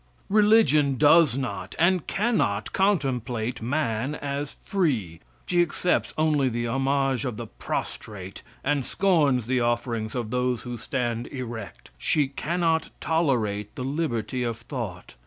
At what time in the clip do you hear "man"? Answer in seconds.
3.61-4.15